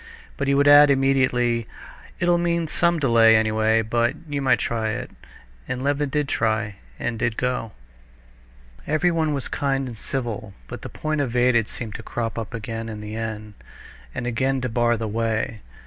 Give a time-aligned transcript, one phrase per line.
[0.35, 1.67] But he would add immediately,
[2.19, 5.11] "It'll mean some delay, anyway, but you might try it."
[5.67, 7.73] And Levin did try, and did go.
[8.87, 12.99] Everyone was kind and civil, but the point evaded seemed to crop up again in
[12.99, 13.53] the end,
[14.15, 15.61] and again to bar the way.